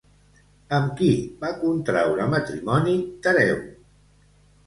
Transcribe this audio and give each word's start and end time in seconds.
Amb 0.77 0.93
qui 1.01 1.09
va 1.43 1.51
contreure 1.65 2.25
matrimoni 2.33 2.95
Tereu? 3.27 3.59